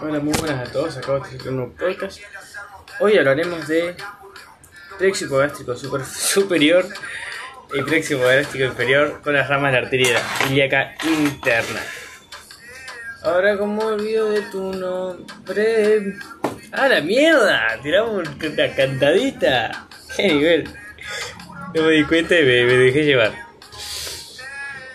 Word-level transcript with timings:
Hola, 0.00 0.18
muy 0.20 0.32
buenas 0.38 0.68
a 0.68 0.72
todos. 0.72 0.96
Acabo 0.96 1.20
de 1.20 1.36
hacer 1.36 1.48
un 1.48 1.56
nuevo 1.56 1.72
podcast. 1.72 2.20
Hoy 3.00 3.16
hablaremos 3.18 3.66
de 3.68 3.94
plexo 4.98 5.24
hipogástrico 5.24 5.76
super- 5.76 6.04
superior 6.06 6.86
y 7.74 7.82
plexo 7.82 8.14
hipogástrico 8.14 8.66
inferior 8.66 9.20
con 9.22 9.34
las 9.34 9.48
ramas 9.48 9.72
de 9.72 9.80
la 9.80 9.84
arteria 9.86 10.22
ilíaca 10.48 10.94
interna. 11.04 11.80
Ahora, 13.22 13.56
como 13.56 13.84
olvido 13.86 14.30
de 14.30 14.42
tu 14.42 14.72
nombre. 14.72 16.16
¡Ah, 16.72 16.88
la 16.88 17.00
mierda! 17.00 17.78
Tiramos 17.82 18.28
una 18.28 18.74
cantadita. 18.74 19.86
¡Qué 20.16 20.28
nivel! 20.28 20.68
No 21.74 21.82
me 21.82 21.92
di 21.92 22.04
cuenta 22.04 22.38
y 22.38 22.42
me, 22.42 22.64
dejé 22.64 23.04
llevar. 23.04 23.32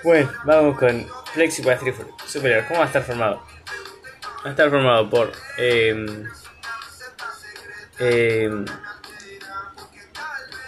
Bueno, 0.03 0.31
vamos 0.45 0.77
con 0.77 1.07
plexo 1.33 1.61
hipogástrico 1.61 2.17
superior. 2.25 2.65
¿Cómo 2.67 2.79
va 2.79 2.85
a 2.85 2.87
estar 2.87 3.03
formado? 3.03 3.56
Va 4.43 4.49
a 4.49 4.49
estar 4.49 4.69
formado 4.69 5.09
por 5.09 5.31
eh, 5.57 6.05
eh, 7.99 8.65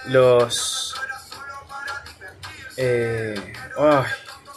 los 0.07 0.95
eh, 2.77 3.35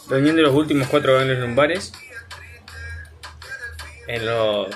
de 0.09 0.32
los 0.42 0.54
últimos 0.54 0.88
cuatro 0.88 1.16
ganglios 1.16 1.38
lumbares. 1.38 1.92
En 4.09 4.27
los, 4.27 4.68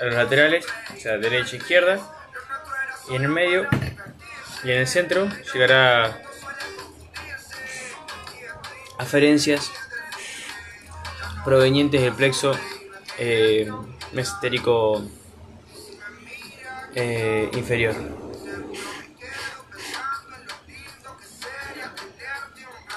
en 0.00 0.06
los 0.06 0.14
laterales, 0.16 0.66
o 0.94 1.00
sea, 1.00 1.16
derecha 1.18 1.56
e 1.56 1.58
izquierda, 1.58 1.98
y 3.08 3.14
en 3.14 3.22
el 3.22 3.28
medio 3.28 3.66
y 4.64 4.70
en 4.70 4.78
el 4.78 4.86
centro 4.86 5.28
llegará 5.52 6.20
aferencias 8.98 9.70
provenientes 11.44 12.02
del 12.02 12.12
plexo 12.12 12.52
eh, 13.20 13.70
mesentérico 14.12 15.04
eh, 16.94 17.50
inferior. 17.52 17.94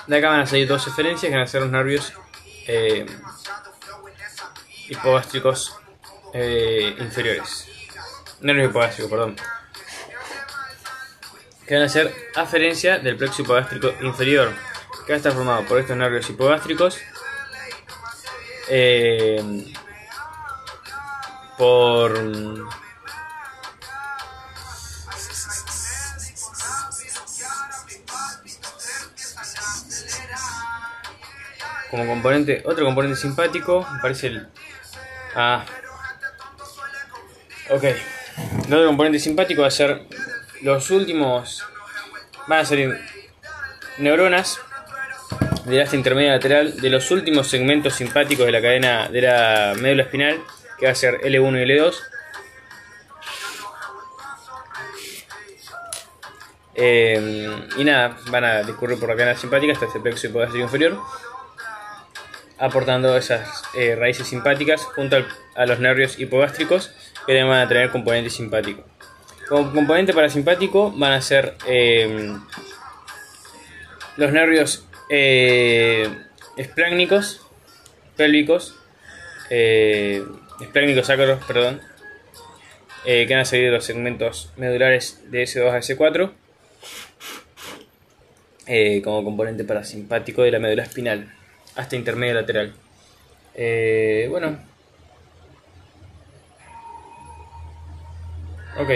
De 0.07 0.17
acá 0.17 0.29
van 0.29 0.41
a 0.41 0.45
salir 0.45 0.67
dos 0.67 0.85
referencias 0.85 1.29
que 1.29 1.35
van 1.35 1.45
a 1.45 1.47
ser 1.47 1.61
los 1.61 1.71
nervios 1.71 2.13
eh, 2.67 3.05
hipogástricos 4.89 5.75
eh, 6.33 6.95
inferiores. 6.99 7.67
Nervios 8.41 8.69
hipogástricos, 8.69 9.11
perdón. 9.11 9.35
Que 11.67 11.75
van 11.75 11.83
a 11.83 11.89
ser 11.89 12.13
aferencia 12.35 12.99
del 12.99 13.17
plexo 13.17 13.41
hipogástrico 13.41 13.93
inferior, 14.01 14.53
que 15.05 15.13
va 15.13 15.15
a 15.15 15.17
estar 15.17 15.33
formado 15.33 15.65
por 15.65 15.79
estos 15.79 15.95
nervios 15.97 16.29
hipogástricos. 16.29 16.97
eh, 18.69 19.73
por 21.57 22.13
como 31.91 32.07
componente 32.07 32.63
otro 32.65 32.85
componente 32.85 33.17
simpático 33.17 33.87
me 33.93 33.99
parece 33.99 34.27
el 34.27 34.47
ah 35.35 35.63
ok. 37.69 37.83
El 37.83 38.73
otro 38.73 38.87
componente 38.87 39.19
simpático 39.19 39.61
va 39.61 39.67
a 39.67 39.71
ser 39.71 40.07
los 40.61 40.89
últimos 40.89 41.63
van 42.47 42.59
a 42.59 42.65
salir 42.65 42.99
neuronas 43.99 44.59
del 45.65 45.81
asta 45.81 45.95
intermedia 45.95 46.31
lateral 46.31 46.79
de 46.81 46.89
los 46.89 47.11
últimos 47.11 47.47
segmentos 47.47 47.93
simpáticos 47.93 48.45
de 48.45 48.51
la 48.51 48.61
cadena 48.61 49.07
de 49.09 49.21
la 49.21 49.73
médula 49.79 50.03
espinal 50.03 50.41
que 50.83 50.87
va 50.87 50.91
a 50.91 50.95
ser 50.95 51.21
L1 51.21 51.61
y 51.61 51.65
L2 51.65 51.95
Eh, 56.75 57.69
y 57.77 57.83
nada, 57.83 58.17
van 58.31 58.43
a 58.43 58.63
discurrir 58.63 58.99
por 58.99 59.07
la 59.07 59.15
cadena 59.15 59.37
simpática 59.37 59.73
hasta 59.73 59.85
este 59.85 59.99
plexo 59.99 60.27
hipogástrico 60.27 60.65
inferior, 60.65 60.99
aportando 62.57 63.15
esas 63.15 63.63
eh, 63.75 63.95
raíces 63.95 64.27
simpáticas 64.27 64.81
junto 64.81 65.23
a 65.55 65.65
los 65.67 65.79
nervios 65.79 66.19
hipogástricos 66.19 66.87
que 67.27 67.33
también 67.33 67.47
van 67.47 67.61
a 67.61 67.67
tener 67.67 67.91
componente 67.91 68.31
simpático. 68.31 68.83
Como 69.47 69.71
componente 69.71 70.13
parasimpático 70.13 70.91
van 70.91 71.13
a 71.13 71.21
ser 71.21 71.55
eh, 71.67 72.35
los 74.17 74.31
nervios 74.33 74.87
eh, 75.09 76.09
esplácnicos, 76.57 77.45
pélvicos, 78.17 78.75
sacros, 81.03 81.43
perdón, 81.45 81.81
eh, 83.05 83.25
que 83.27 83.35
a 83.35 83.45
seguir 83.45 83.65
de 83.65 83.71
los 83.71 83.85
segmentos 83.85 84.51
medulares 84.55 85.21
de 85.29 85.43
S2 85.43 85.71
a 85.71 85.77
S4 85.79 86.31
eh, 88.65 89.01
como 89.03 89.23
componente 89.25 89.65
parasimpático 89.65 90.41
de 90.43 90.51
la 90.51 90.59
médula 90.59 90.83
espinal 90.83 91.33
hasta 91.75 91.95
intermedio 91.95 92.35
lateral. 92.35 92.73
Eh, 93.55 94.27
bueno. 94.29 94.57
Ok. 98.77 98.89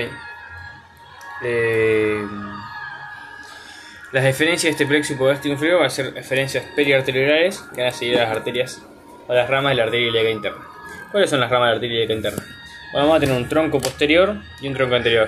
Las 4.13 4.23
referencias 4.23 4.63
de 4.63 4.69
este 4.69 4.85
plexo 4.85 5.13
hipogástrico 5.13 5.53
inferior 5.53 5.79
van 5.79 5.87
a 5.87 5.89
ser 5.89 6.13
referencias 6.13 6.63
periarteriales 6.75 7.59
que 7.75 7.81
van 7.81 7.89
a 7.89 7.93
seguir 7.93 8.17
a 8.17 8.23
las 8.23 8.37
arterias 8.37 8.81
o 9.27 9.33
las 9.33 9.49
ramas 9.49 9.71
de 9.71 9.75
la 9.75 9.83
arteria 9.83 10.07
ilíaca 10.07 10.29
interna. 10.29 10.76
¿Cuáles 11.17 11.31
son 11.31 11.39
las 11.39 11.49
ramas 11.49 11.81
de 11.81 11.87
la 11.87 12.13
interna? 12.13 12.43
Bueno, 12.91 13.07
vamos 13.07 13.17
a 13.17 13.19
tener 13.21 13.35
un 13.35 13.49
tronco 13.49 13.79
posterior 13.79 14.35
y 14.61 14.67
un 14.67 14.75
tronco 14.75 14.93
anterior. 14.93 15.27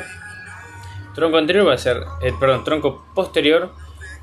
Tronco 1.15 1.37
anterior 1.39 1.67
va 1.67 1.73
a 1.73 1.77
ser, 1.79 1.97
eh, 2.21 2.31
perdón, 2.39 2.63
tronco 2.63 3.07
posterior 3.15 3.73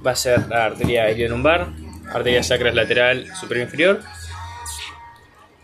va 0.07 0.13
a 0.13 0.15
ser 0.15 0.47
la 0.47 0.67
arteria 0.67 1.11
iliolumbar, 1.11 1.67
arteria 2.13 2.45
sacra 2.45 2.71
lateral 2.71 3.27
superior 3.35 3.65
inferior 3.65 4.01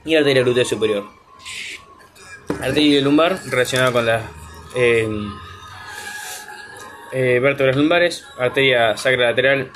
y 0.05 0.17
arteria 0.17 0.43
glútea 0.43 0.65
superior. 0.65 1.05
Arteria 2.49 2.89
iliolumbar 2.89 3.39
relacionada 3.47 3.93
con 3.93 4.05
las 4.05 4.25
eh, 4.75 5.09
eh, 7.13 7.39
vértebras 7.41 7.77
lumbares, 7.77 8.27
arteria 8.39 8.97
sacra 8.97 9.27
lateral 9.27 9.71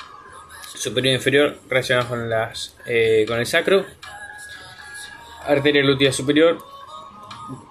superior 0.75 1.13
e 1.13 1.15
inferior 1.15 1.57
relacionada 1.69 2.09
con 2.09 2.29
las 2.29 2.75
eh, 2.85 3.23
con 3.25 3.39
el 3.39 3.45
sacro, 3.45 3.85
arteria 5.47 5.81
glútea 5.81 6.11
superior 6.11 6.57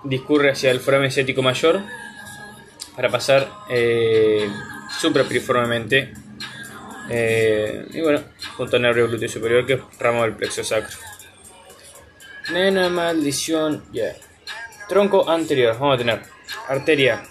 discurre 0.04 0.50
hacia 0.50 0.70
el 0.70 0.80
foramen 0.80 1.10
ciático 1.10 1.42
mayor 1.42 1.82
para 2.94 3.10
pasar 3.10 3.50
eh, 3.68 4.50
suprapiriformemente 4.98 6.14
eh, 7.10 7.86
y 7.92 8.00
bueno, 8.00 8.20
junto 8.56 8.76
al 8.76 8.82
nervio 8.82 9.06
glúteo 9.06 9.28
superior 9.28 9.66
que 9.66 9.74
es 9.74 9.80
ramo 9.98 10.22
del 10.22 10.32
plexo 10.32 10.64
sacro. 10.64 10.96
Nena 12.52 12.88
maldición, 12.88 13.84
ya. 13.92 14.14
Tronco 14.88 15.28
anterior, 15.28 15.76
vamos 15.78 15.96
a 15.96 15.98
tener 15.98 16.22
arteria 16.68 17.22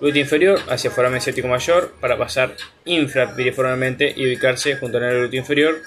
glútea 0.00 0.22
inferior 0.22 0.60
hacia 0.68 0.90
foramen 0.90 1.20
ciático 1.20 1.48
mayor 1.48 1.94
para 2.00 2.18
pasar 2.18 2.54
infrapiriformemente 2.84 4.12
y 4.16 4.26
ubicarse 4.26 4.76
junto 4.76 4.98
al 4.98 5.04
nervio 5.04 5.20
glúteo 5.20 5.40
inferior 5.40 5.82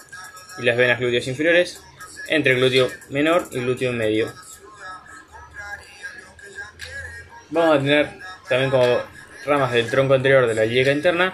y 0.57 0.63
las 0.63 0.77
venas 0.77 0.99
glúteas 0.99 1.27
inferiores 1.27 1.81
entre 2.27 2.55
glúteo 2.55 2.89
menor 3.09 3.47
y 3.51 3.59
glúteo 3.59 3.91
medio. 3.93 4.33
Vamos 7.49 7.77
a 7.77 7.79
tener 7.79 8.09
también 8.49 8.71
como 8.71 8.99
ramas 9.45 9.71
del 9.71 9.89
tronco 9.89 10.13
anterior 10.13 10.47
de 10.47 10.55
la 10.55 10.65
ilíaca 10.65 10.91
interna, 10.91 11.33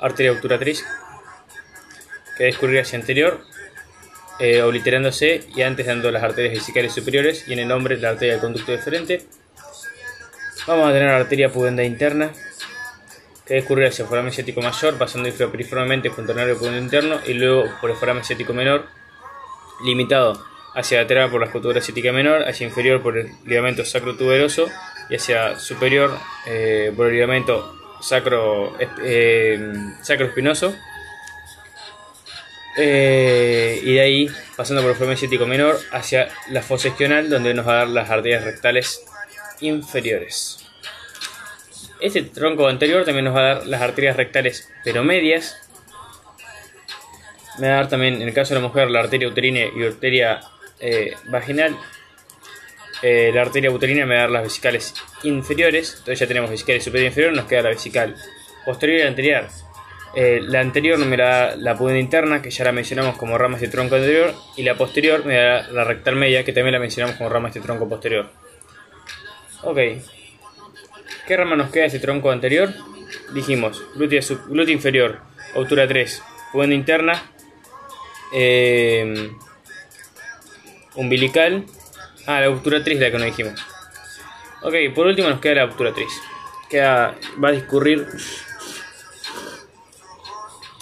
arteria 0.00 0.32
obturatriz, 0.32 0.84
que 2.36 2.44
discurrirá 2.44 2.82
hacia 2.82 2.98
anterior, 2.98 3.44
eh, 4.38 4.62
obliterándose 4.62 5.46
y 5.54 5.62
antes 5.62 5.86
dando 5.86 6.10
las 6.10 6.22
arterias 6.22 6.54
vesicales 6.54 6.94
superiores 6.94 7.46
y 7.48 7.52
en 7.52 7.58
el 7.58 7.72
hombre 7.72 7.98
la 7.98 8.10
arteria 8.10 8.34
del 8.34 8.40
conducto 8.40 8.72
deferente. 8.72 9.26
Vamos 10.66 10.88
a 10.88 10.92
tener 10.92 11.08
arteria 11.08 11.50
pudenda 11.50 11.82
interna, 11.82 12.32
que 13.44 13.54
discurrirá 13.54 13.88
hacia 13.88 14.04
el 14.04 14.08
foramen 14.08 14.32
ciático 14.32 14.62
mayor, 14.62 14.96
pasando 14.96 15.28
infraperiformemente 15.28 16.08
junto 16.08 16.32
al 16.32 16.38
nervio 16.38 16.58
pudendo 16.58 16.78
interno 16.78 17.20
y 17.26 17.34
luego 17.34 17.64
por 17.80 17.90
el 17.90 17.96
foramen 17.96 18.24
ciático 18.24 18.54
menor, 18.54 18.86
limitado 19.84 20.42
hacia 20.74 21.02
lateral 21.02 21.30
por 21.30 21.40
la 21.40 21.46
escultura 21.46 21.80
ciática 21.80 22.12
menor, 22.12 22.48
hacia 22.48 22.66
inferior 22.66 23.02
por 23.02 23.18
el 23.18 23.32
ligamento 23.44 23.84
sacrotuberoso 23.84 24.68
y 25.08 25.16
hacia 25.16 25.58
superior 25.58 26.16
eh, 26.46 26.92
por 26.96 27.06
el 27.06 27.14
ligamento 27.14 27.76
sacro, 28.00 28.76
eh, 29.02 29.72
sacroespinoso. 30.02 30.74
Eh, 32.76 33.80
y 33.82 33.94
de 33.94 34.00
ahí, 34.00 34.30
pasando 34.56 34.82
por 34.82 34.92
el 34.92 34.96
foramen 34.96 35.18
ciático 35.18 35.46
menor, 35.46 35.78
hacia 35.90 36.28
la 36.48 36.62
fosa 36.62 36.88
isquional, 36.88 37.28
donde 37.28 37.52
nos 37.52 37.66
va 37.66 37.72
a 37.72 37.76
dar 37.78 37.88
las 37.88 38.10
arterias 38.10 38.44
rectales 38.44 39.04
inferiores. 39.60 40.64
Este 42.00 42.22
tronco 42.22 42.66
anterior 42.68 43.04
también 43.04 43.26
nos 43.26 43.36
va 43.36 43.40
a 43.40 43.54
dar 43.54 43.66
las 43.66 43.82
arterias 43.82 44.16
rectales 44.16 44.70
pero 44.84 45.04
medias. 45.04 45.56
Me 47.60 47.68
va 47.68 47.74
a 47.74 47.76
dar 47.78 47.88
también, 47.88 48.14
en 48.14 48.22
el 48.28 48.34
caso 48.34 48.54
de 48.54 48.60
la 48.60 48.66
mujer, 48.66 48.90
la 48.90 49.00
arteria 49.00 49.28
uterina 49.28 49.60
y 49.60 49.84
arteria 49.84 50.40
eh, 50.80 51.12
vaginal. 51.28 51.76
eh, 53.02 53.30
la 53.32 53.42
arteria 53.42 53.70
uterina 53.70 54.04
me 54.06 54.14
va 54.14 54.20
a 54.20 54.22
dar 54.24 54.30
las 54.30 54.42
vesicales 54.44 54.94
inferiores. 55.22 55.92
Entonces 55.98 56.18
ya 56.18 56.26
tenemos 56.26 56.50
vesicales 56.50 56.84
superior 56.84 57.06
e 57.06 57.08
inferior, 57.08 57.32
nos 57.34 57.44
queda 57.46 57.62
la 57.62 57.68
vesical 57.70 58.14
posterior 58.64 59.00
y 59.00 59.02
anterior. 59.02 59.46
Eh, 60.14 60.40
la 60.42 60.60
anterior 60.60 60.98
me 60.98 61.16
da 61.16 61.54
la 61.56 61.76
pudenda 61.76 62.00
interna, 62.00 62.42
que 62.42 62.50
ya 62.50 62.64
la 62.64 62.72
mencionamos 62.72 63.16
como 63.16 63.38
ramas 63.38 63.60
de 63.60 63.68
tronco 63.68 63.94
anterior, 63.94 64.34
y 64.56 64.62
la 64.64 64.74
posterior 64.74 65.24
me 65.24 65.36
da 65.36 65.68
la 65.70 65.84
rectal 65.84 66.16
media, 66.16 66.44
que 66.44 66.52
también 66.52 66.72
la 66.72 66.80
mencionamos 66.80 67.16
como 67.16 67.28
ramas 67.28 67.54
de 67.54 67.60
tronco 67.60 67.88
posterior. 67.88 68.30
Ok. 69.62 69.78
¿Qué 71.26 71.36
rama 71.36 71.54
nos 71.54 71.70
queda 71.70 71.82
de 71.82 71.88
ese 71.88 72.00
tronco 72.00 72.30
anterior? 72.30 72.72
Dijimos, 73.34 73.82
glúteo, 73.94 74.20
glúteo 74.48 74.74
inferior, 74.74 75.20
altura 75.54 75.86
3, 75.86 76.22
pudenda 76.52 76.74
interna, 76.74 77.22
eh, 78.32 79.32
umbilical. 80.94 81.66
Ah, 82.26 82.40
la 82.40 82.60
3 82.62 83.00
la 83.00 83.10
que 83.10 83.18
no 83.18 83.24
dijimos. 83.24 83.60
Ok, 84.62 84.74
por 84.94 85.06
último 85.06 85.28
nos 85.28 85.40
queda 85.40 85.66
la 85.66 85.92
3. 85.92 86.06
Queda, 86.68 87.14
va 87.42 87.48
a 87.48 87.52
discurrir 87.52 88.06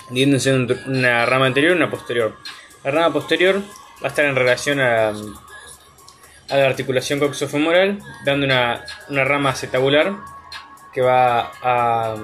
dividiéndose 0.09 0.51
en 0.51 0.69
una 0.87 1.27
rama 1.27 1.47
anterior 1.47 1.73
y 1.73 1.77
una 1.77 1.91
posterior. 1.91 2.37
La 2.85 2.91
rama 2.91 3.13
posterior 3.13 3.61
va 4.03 4.07
a 4.07 4.09
estar 4.09 4.25
en 4.25 4.37
relación 4.37 4.81
a, 4.81 5.09
a 5.09 6.57
la 6.57 6.67
articulación 6.67 7.19
coxofemoral, 7.19 7.99
dando 8.25 8.47
una, 8.47 8.85
rama 9.09 9.51
acetabular 9.51 10.17
que 10.93 11.03
va 11.03 11.53
a, 11.63 12.17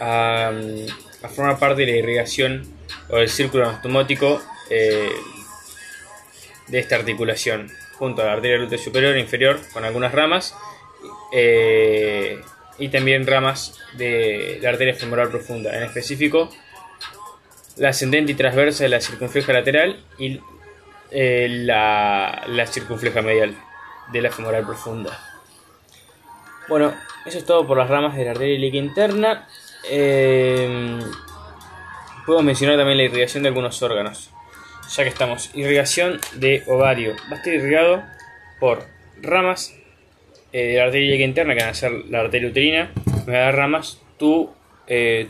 a, 0.00 0.52
formar 1.34 1.58
parte 1.58 1.84
de 1.84 1.92
la 1.92 1.98
irrigación 1.98 2.79
o 3.08 3.16
del 3.16 3.28
círculo 3.28 3.68
anatomótico 3.68 4.42
eh, 4.70 5.10
de 6.68 6.78
esta 6.78 6.96
articulación, 6.96 7.70
junto 7.98 8.22
a 8.22 8.26
la 8.26 8.32
arteria 8.32 8.58
glútea 8.58 8.78
superior 8.78 9.16
e 9.16 9.20
inferior, 9.20 9.60
con 9.72 9.84
algunas 9.84 10.12
ramas. 10.12 10.54
Eh, 11.32 12.40
y 12.78 12.88
también 12.88 13.26
ramas 13.26 13.78
de 13.94 14.58
la 14.62 14.70
arteria 14.70 14.94
femoral 14.94 15.28
profunda, 15.28 15.76
en 15.76 15.82
específico 15.82 16.50
la 17.76 17.90
ascendente 17.90 18.32
y 18.32 18.34
transversa 18.34 18.84
de 18.84 18.90
la 18.90 19.00
circunfleja 19.00 19.52
lateral 19.52 20.04
y 20.18 20.40
eh, 21.10 21.48
la, 21.48 22.44
la, 22.46 22.66
circunfleja 22.66 23.22
medial 23.22 23.56
de 24.12 24.22
la 24.22 24.30
femoral 24.30 24.64
profunda. 24.64 25.18
Bueno, 26.68 26.94
eso 27.24 27.38
es 27.38 27.44
todo 27.44 27.66
por 27.66 27.78
las 27.78 27.88
ramas 27.88 28.16
de 28.16 28.24
la 28.24 28.32
arteria 28.32 28.54
ilíaca 28.54 28.76
interna. 28.76 29.48
Eh, 29.90 31.00
puedo 32.30 32.44
mencionar 32.44 32.76
también 32.76 32.96
la 32.96 33.02
irrigación 33.02 33.42
de 33.42 33.48
algunos 33.48 33.82
órganos, 33.82 34.30
ya 34.94 35.02
que 35.02 35.08
estamos. 35.08 35.50
Irrigación 35.52 36.20
de 36.34 36.62
ovario. 36.68 37.16
Va 37.28 37.34
a 37.34 37.38
estar 37.38 37.52
irrigado 37.52 38.04
por 38.60 38.84
ramas 39.20 39.74
eh, 40.52 40.74
la 40.76 40.84
arteria 40.84 41.24
interna, 41.24 41.56
que 41.56 41.64
va 41.64 41.70
a 41.70 41.74
ser 41.74 41.90
la 42.08 42.20
arteria 42.20 42.48
uterina, 42.48 42.92
me 43.26 43.32
va 43.32 43.38
a 43.38 43.42
dar 43.46 43.56
ramas 43.56 44.00
tu, 44.16 44.48
eh, 44.86 45.28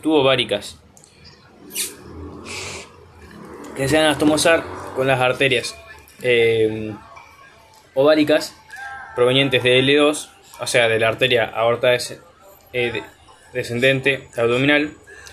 que 3.77 3.89
se 3.89 3.97
van 3.97 4.05
a 4.05 4.13
estomosar 4.13 4.63
con 4.95 5.07
las 5.07 5.21
arterias 5.21 5.75
eh, 6.21 6.93
ováricas 7.95 8.55
provenientes 9.17 9.63
de 9.63 9.81
L2, 9.81 10.29
o 10.61 10.67
sea, 10.67 10.87
de 10.87 10.99
la 10.99 11.09
arteria 11.09 11.47
aorta 11.47 11.95
eh, 12.75 13.03
descendente 13.55 14.29
abdominal 14.37 14.93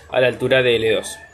a 0.10 0.22
la 0.22 0.28
altura 0.28 0.64
de 0.64 0.78
L2. 0.80 1.27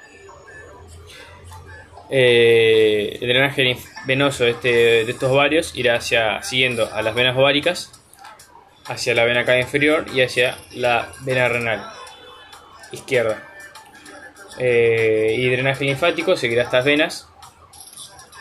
El 2.10 3.20
drenaje 3.22 3.78
venoso 4.06 4.44
de, 4.44 4.52
este, 4.52 4.68
de 5.06 5.12
estos 5.12 5.32
ovarios 5.32 5.76
irá 5.76 5.96
hacia, 5.96 6.42
siguiendo 6.44 6.90
a 6.94 7.02
las 7.02 7.16
venas 7.16 7.36
ováricas 7.38 8.04
hacia 8.86 9.16
la 9.16 9.24
vena 9.24 9.46
cava 9.46 9.60
inferior 9.60 10.06
y 10.14 10.22
hacia 10.22 10.58
la 10.74 11.10
vena 11.22 11.48
renal 11.48 11.84
izquierda. 12.92 13.42
Eh, 14.60 15.36
y 15.38 15.50
drenaje 15.50 15.86
linfático 15.86 16.36
seguirá 16.36 16.64
estas 16.64 16.86
venas. 16.86 17.28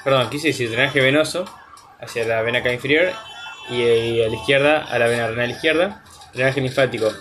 Perdón, 0.04 0.28
quise 0.30 0.48
decir 0.48 0.70
drenaje 0.70 1.00
venoso 1.00 1.44
hacia 2.00 2.24
la 2.24 2.42
vena 2.42 2.62
cava 2.62 2.74
inferior 2.74 3.12
y, 3.70 4.20
a 4.22 4.28
la 4.28 4.34
izquierda 4.34 4.84
a 4.84 4.98
la 4.98 5.06
vena 5.06 5.28
renal 5.28 5.50
izquierda. 5.50 6.02
Drenaje 6.34 6.60
linfático 6.60 7.12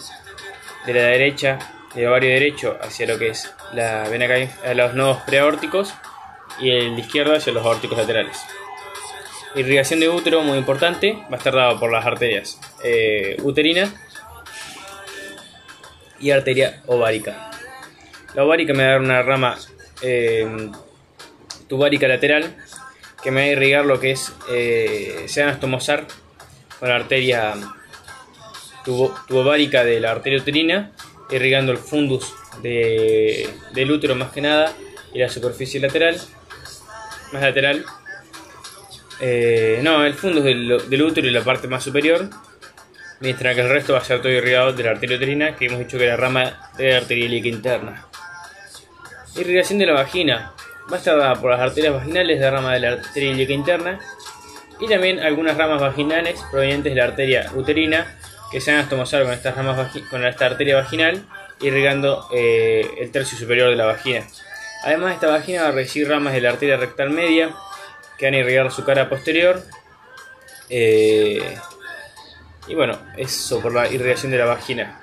de 0.85 0.93
la 0.93 1.01
derecha, 1.01 1.59
del 1.93 2.07
ovario 2.07 2.31
derecho 2.31 2.77
hacia 2.81 3.05
lo 3.05 3.19
que 3.19 3.29
es 3.29 3.53
la 3.73 4.07
vena 4.09 4.27
cava, 4.27 4.69
a 4.69 4.73
los 4.73 4.93
nodos 4.95 5.21
preaórticos 5.21 5.93
y 6.61 6.69
el 6.69 6.97
izquierdo 6.97 7.35
hacia 7.35 7.53
los 7.53 7.65
aórticos 7.65 7.97
laterales. 7.97 8.37
Irrigación 9.55 9.99
de 9.99 10.09
útero, 10.09 10.41
muy 10.43 10.57
importante, 10.57 11.13
va 11.23 11.33
a 11.33 11.37
estar 11.37 11.53
dado 11.53 11.79
por 11.79 11.91
las 11.91 12.05
arterias 12.05 12.59
eh, 12.83 13.35
uterina 13.43 13.91
y 16.19 16.31
arteria 16.31 16.81
ovárica. 16.87 17.51
La 18.33 18.45
ovárica 18.45 18.73
me 18.73 18.83
va 18.83 18.89
a 18.89 18.91
dar 18.93 19.01
una 19.01 19.21
rama 19.23 19.57
eh, 20.01 20.69
tubárica 21.67 22.07
lateral 22.07 22.55
que 23.21 23.31
me 23.31 23.41
va 23.41 23.47
a 23.47 23.49
irrigar 23.49 23.85
lo 23.85 23.99
que 23.99 24.11
es, 24.11 24.33
eh, 24.51 25.25
se 25.27 25.41
van 25.41 25.49
a 25.49 25.53
estomosar 25.53 26.07
con 26.79 26.89
la 26.89 26.95
arteria 26.95 27.53
tubovárica 28.83 29.83
de 29.83 29.99
la 29.99 30.11
arteria 30.11 30.39
uterina, 30.39 30.91
irrigando 31.29 31.71
el 31.71 31.77
fundus 31.77 32.33
de, 32.61 33.49
del 33.73 33.91
útero 33.91 34.15
más 34.15 34.31
que 34.31 34.41
nada 34.41 34.73
y 35.13 35.19
la 35.19 35.29
superficie 35.29 35.79
lateral, 35.79 36.19
más 37.31 37.41
lateral 37.41 37.85
eh, 39.23 39.79
no, 39.83 40.03
el 40.03 40.15
fundus 40.15 40.43
del, 40.43 40.89
del, 40.89 41.01
útero 41.03 41.27
y 41.27 41.31
la 41.31 41.43
parte 41.43 41.67
más 41.67 41.83
superior, 41.83 42.27
mientras 43.19 43.53
que 43.53 43.61
el 43.61 43.69
resto 43.69 43.93
va 43.93 43.99
a 43.99 44.03
ser 44.03 44.19
todo 44.19 44.31
irrigado 44.31 44.73
de 44.73 44.83
la 44.83 44.91
arteria 44.91 45.17
uterina, 45.17 45.55
que 45.55 45.67
hemos 45.67 45.77
dicho 45.77 45.99
que 45.99 46.05
era 46.05 46.17
rama 46.17 46.71
de 46.75 46.89
la 46.89 46.97
arteria 46.97 47.25
ilíaca 47.25 47.47
interna. 47.47 48.07
Irrigación 49.35 49.77
de 49.77 49.85
la 49.85 49.93
vagina. 49.93 50.53
Va 50.91 50.95
a 50.95 50.97
estar 50.97 51.15
dada 51.15 51.35
por 51.35 51.51
las 51.51 51.59
arterias 51.59 51.93
vaginales 51.93 52.39
de 52.39 52.45
la 52.45 52.51
rama 52.51 52.73
de 52.73 52.79
la 52.79 52.89
arteria 52.93 53.31
ilíaca 53.31 53.53
interna 53.53 53.99
y 54.79 54.87
también 54.87 55.19
algunas 55.19 55.55
ramas 55.55 55.79
vaginales 55.79 56.41
provenientes 56.49 56.91
de 56.91 56.99
la 56.99 57.05
arteria 57.05 57.51
uterina 57.53 58.17
que 58.51 58.59
se 58.59 58.71
van 58.71 58.79
a 58.79 58.83
estomosar 58.83 59.23
con, 59.23 59.33
estas 59.33 59.55
ramas 59.55 59.91
con 60.09 60.25
esta 60.25 60.47
arteria 60.47 60.77
vaginal, 60.77 61.23
irrigando 61.61 62.27
eh, 62.33 62.89
el 62.99 63.11
tercio 63.11 63.37
superior 63.37 63.69
de 63.69 63.75
la 63.75 63.85
vagina. 63.85 64.25
Además, 64.83 65.13
esta 65.13 65.27
vagina 65.27 65.63
va 65.63 65.69
a 65.69 65.71
recibir 65.71 66.09
ramas 66.09 66.33
de 66.33 66.41
la 66.41 66.49
arteria 66.49 66.77
rectal 66.77 67.11
media, 67.11 67.51
que 68.17 68.25
van 68.25 68.33
a 68.33 68.37
irrigar 68.37 68.71
su 68.71 68.83
cara 68.83 69.09
posterior. 69.09 69.61
Eh, 70.69 71.57
y 72.67 72.75
bueno, 72.75 72.97
eso 73.17 73.59
por 73.61 73.73
la 73.73 73.87
irrigación 73.87 74.31
de 74.31 74.37
la 74.37 74.45
vagina. 74.45 75.01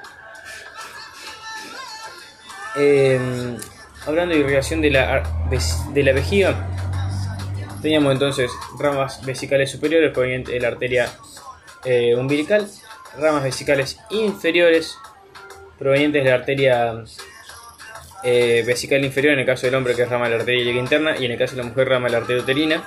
Em, 2.77 3.57
hablando 4.07 4.35
de 4.35 4.41
irrigación 4.41 4.81
de 4.81 4.91
la, 4.91 5.23
de 5.93 6.03
la 6.03 6.13
vejiga, 6.13 6.69
teníamos 7.83 8.13
entonces 8.13 8.51
ramas 8.79 9.25
vesicales 9.25 9.71
superiores 9.71 10.13
provenientes 10.13 10.55
de 10.55 10.61
la 10.61 10.69
arteria 10.69 11.09
eh, 11.85 12.15
umbilical, 12.17 12.69
ramas 13.19 13.45
vesicales 13.45 13.99
inferiores 14.11 14.97
provenientes 15.79 16.25
de 16.25 16.31
la 16.31 16.37
arteria 16.37 17.05
eh, 18.23 18.65
vesical 18.67 19.05
inferior 19.05 19.35
en 19.35 19.41
el 19.41 19.47
caso 19.47 19.67
del 19.67 19.75
hombre 19.77 19.95
que 19.95 20.03
es 20.03 20.09
rama 20.09 20.25
de 20.25 20.31
la 20.35 20.41
arteria 20.41 20.73
interna 20.73 21.17
y 21.17 21.25
en 21.25 21.33
el 21.33 21.39
caso 21.39 21.55
de 21.55 21.63
la 21.63 21.69
mujer 21.69 21.89
rama 21.89 22.07
de 22.07 22.13
la 22.13 22.19
arteria 22.19 22.43
uterina. 22.43 22.85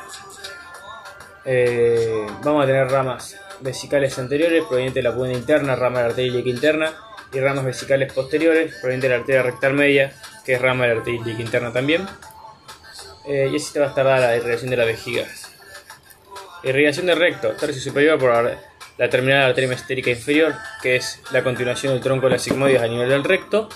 Eh, 1.46 2.28
vamos 2.44 2.64
a 2.64 2.68
tener 2.68 2.88
ramas 2.90 3.40
vesicales 3.62 4.18
anteriores 4.20 4.64
provenientes 4.66 5.04
de 5.04 5.10
la 5.10 5.16
pudenda 5.16 5.38
interna, 5.38 5.76
rama 5.76 6.00
de 6.00 6.04
la 6.04 6.10
arteria 6.10 6.40
interna 6.40 6.94
y 7.34 7.40
ramas 7.40 7.64
vesicales 7.64 8.12
posteriores 8.12 8.76
provenientes 8.76 9.10
de 9.10 9.16
la 9.16 9.22
arteria 9.22 9.44
rectal 9.44 9.74
media 9.74 10.14
que 10.46 10.54
es 10.54 10.62
rama 10.62 10.86
de 10.86 10.94
la 10.94 11.00
arteria 11.00 11.40
interna 11.40 11.72
también. 11.72 12.06
Eh, 13.28 13.50
y 13.52 13.56
así 13.56 13.72
te 13.72 13.80
va 13.80 13.86
a 13.86 13.90
estar 13.90 14.06
la 14.06 14.36
irrigación 14.36 14.70
de 14.70 14.78
la 14.78 14.86
vejiga. 14.86 15.26
Irrigación 16.64 17.06
del 17.06 17.18
recto, 17.18 17.52
tercio 17.52 17.82
superior 17.82 18.20
por 18.20 18.58
la 18.98 19.10
terminal 19.10 19.44
arteria 19.44 19.70
mesentérica 19.70 20.10
inferior, 20.10 20.56
que 20.82 20.98
es 20.98 21.22
la 21.32 21.44
continuación 21.44 21.94
del 21.94 22.02
tronco 22.02 22.26
de 22.26 22.34
las 22.34 22.42
sigmoides 22.42 22.82
a 22.82 22.88
nivel 22.88 23.10
del 23.10 23.24
recto 23.24 23.70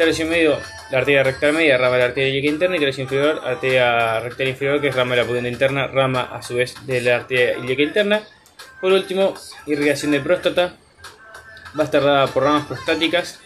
tercio 0.00 0.24
medio, 0.24 0.58
la 0.90 0.98
arteria 0.98 1.22
rectal 1.22 1.52
media, 1.52 1.76
rama 1.76 1.96
de 1.96 1.98
la 1.98 2.04
arteria 2.06 2.30
ilíaca 2.30 2.48
interna, 2.48 2.76
y 2.76 2.80
tercio 2.80 3.02
inferior, 3.02 3.42
arteria 3.44 4.18
rectal 4.20 4.48
inferior, 4.48 4.80
que 4.80 4.88
es 4.88 4.96
rama 4.96 5.14
de 5.14 5.20
la 5.20 5.28
pudenda 5.28 5.50
interna, 5.50 5.86
rama 5.88 6.22
a 6.22 6.40
su 6.40 6.54
vez 6.54 6.74
de 6.86 7.02
la 7.02 7.16
arteria 7.16 7.58
ilíaca 7.58 7.82
interna. 7.82 8.22
Por 8.80 8.92
último, 8.92 9.34
irrigación 9.66 10.12
de 10.12 10.20
próstata, 10.20 10.74
va 11.78 11.82
a 11.82 11.84
estar 11.84 12.02
dada 12.02 12.26
por 12.28 12.44
ramas 12.44 12.64
prostáticas, 12.66 13.40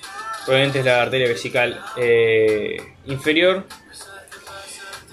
provenientes 0.47 0.85
de 0.85 0.91
la 0.91 1.03
arteria 1.03 1.27
vesical 1.27 1.85
eh, 1.97 2.77
inferior. 3.07 3.67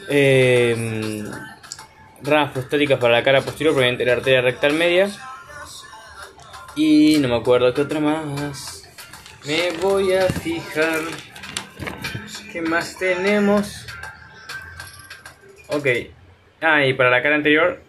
Eh, 0.10 1.24
ramas 2.22 2.52
prostáticas 2.52 3.00
para 3.00 3.14
la 3.14 3.24
cara 3.24 3.42
posterior, 3.42 3.74
de 3.74 4.06
la 4.06 4.14
arteria 4.14 4.42
rectal 4.42 4.74
media. 4.74 5.10
Y 6.76 7.18
no 7.18 7.30
me 7.30 7.38
acuerdo 7.38 7.74
qué 7.74 7.82
otra 7.82 8.00
más. 8.00 8.84
Me 9.44 9.72
voy 9.82 10.14
a 10.14 10.28
fijar. 10.28 11.31
¿Qué 12.52 12.62
más 12.62 12.98
tenemos? 12.98 13.86
Ok. 15.68 15.88
Ah, 16.62 16.86
y 16.86 16.94
para 16.94 17.10
la 17.10 17.22
cara 17.22 17.36
anterior, 17.36 17.82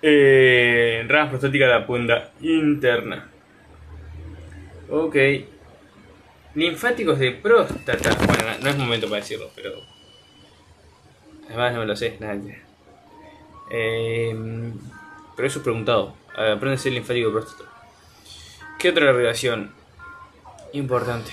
Eh, 0.00 1.04
ramas 1.08 1.30
prostáticas 1.30 1.66
de 1.66 1.74
la 1.74 1.84
punta 1.84 2.30
interna. 2.40 3.28
Ok. 4.88 5.16
Linfáticos 6.54 7.18
de 7.18 7.32
próstata. 7.32 8.14
Bueno, 8.14 8.44
no, 8.62 8.68
es 8.70 8.76
momento 8.76 9.08
para 9.08 9.20
decirlo, 9.22 9.50
pero. 9.56 9.72
Además 11.48 11.72
no 11.72 11.80
me 11.80 11.86
lo 11.86 11.96
sé, 11.96 12.16
nadie. 12.20 12.62
Eh, 13.72 14.72
pero 15.34 15.48
eso 15.48 15.58
es 15.58 15.64
preguntado. 15.64 16.14
Aprende 16.32 16.74
a 16.74 16.78
ser 16.78 16.92
linfático 16.92 17.30
de 17.30 17.32
próstata. 17.32 17.70
¿Qué 18.78 18.90
otra 18.90 19.12
relación 19.12 19.72
importante? 20.72 21.32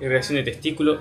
Irrigación 0.00 0.36
de 0.36 0.44
testículo, 0.44 1.00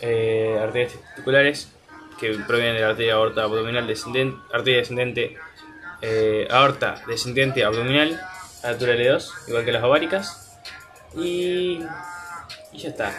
eh, 0.00 0.58
arterias 0.60 0.92
testiculares 0.92 1.72
que 2.18 2.32
provienen 2.46 2.74
de 2.74 2.80
la 2.80 2.88
arteria 2.90 3.14
aorta 3.14 3.42
abdominal 3.44 3.86
descendente, 3.86 4.38
arteria 4.52 4.78
descendente, 4.78 5.36
eh, 6.02 6.48
aorta 6.50 7.02
descendente 7.06 7.64
abdominal, 7.64 8.20
altura 8.62 8.94
L2, 8.94 9.30
igual 9.48 9.64
que 9.64 9.72
las 9.72 9.84
ováricas. 9.84 10.60
Y, 11.14 11.80
y 12.72 12.78
ya 12.78 12.88
está, 12.88 13.12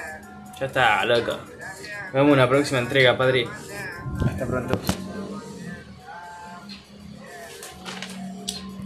ya 0.59 0.65
está, 0.65 1.05
loco. 1.05 1.31
Nos 1.31 2.13
vemos 2.13 2.27
en 2.27 2.33
una 2.33 2.49
próxima 2.49 2.79
entrega, 2.79 3.17
padre. 3.17 3.47
Hasta 4.25 4.45
pronto. 4.45 4.98